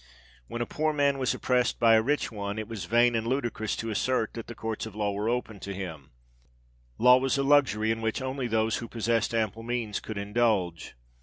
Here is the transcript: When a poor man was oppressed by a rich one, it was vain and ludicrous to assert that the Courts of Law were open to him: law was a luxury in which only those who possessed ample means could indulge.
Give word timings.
When 0.47 0.63
a 0.63 0.65
poor 0.65 0.93
man 0.93 1.19
was 1.19 1.31
oppressed 1.35 1.79
by 1.79 1.93
a 1.93 2.01
rich 2.01 2.31
one, 2.31 2.57
it 2.57 2.67
was 2.67 2.85
vain 2.85 3.13
and 3.13 3.27
ludicrous 3.27 3.75
to 3.75 3.91
assert 3.91 4.33
that 4.33 4.47
the 4.47 4.55
Courts 4.55 4.87
of 4.87 4.95
Law 4.95 5.11
were 5.13 5.29
open 5.29 5.59
to 5.59 5.75
him: 5.75 6.09
law 6.97 7.17
was 7.19 7.37
a 7.37 7.43
luxury 7.43 7.91
in 7.91 8.01
which 8.01 8.19
only 8.19 8.47
those 8.47 8.77
who 8.77 8.87
possessed 8.87 9.31
ample 9.35 9.61
means 9.61 9.99
could 9.99 10.17
indulge. 10.17 10.95